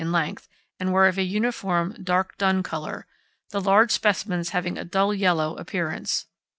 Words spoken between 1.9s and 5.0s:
dark dun colour—the large specimens having a